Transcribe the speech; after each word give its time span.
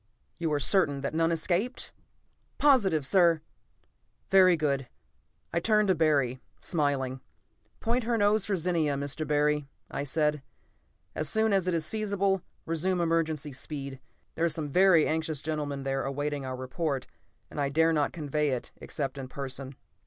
"You 0.39 0.51
are 0.53 0.59
certain 0.59 1.01
that 1.01 1.13
none 1.13 1.31
escaped?" 1.31 1.93
"Positive, 2.57 3.05
sir." 3.05 3.41
"Very 4.31 4.57
good." 4.57 4.87
I 5.53 5.59
turned 5.59 5.89
to 5.89 5.93
Barry, 5.93 6.39
smiling. 6.59 7.21
"Point 7.81 8.05
her 8.05 8.17
nose 8.17 8.45
for 8.45 8.55
Zenia, 8.55 8.95
Mr. 8.95 9.27
Barry," 9.27 9.67
I 9.91 10.03
said. 10.03 10.41
"As 11.13 11.29
soon 11.29 11.53
as 11.53 11.67
it 11.67 11.75
is 11.75 11.91
feasible, 11.91 12.41
resume 12.65 12.99
emergency 12.99 13.51
speed. 13.51 13.99
There 14.33 14.45
are 14.45 14.49
some 14.49 14.69
very 14.69 15.07
anxious 15.07 15.39
gentlemen 15.39 15.83
there 15.83 16.03
awaiting 16.03 16.45
our 16.47 16.55
report, 16.55 17.05
and 17.51 17.61
I 17.61 17.69
dare 17.69 17.93
not 17.93 18.11
convey 18.11 18.49
it 18.49 18.71
except 18.77 19.19
in 19.19 19.27
person." 19.27 19.75